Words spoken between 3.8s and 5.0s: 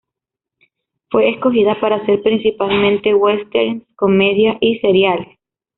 comedias, y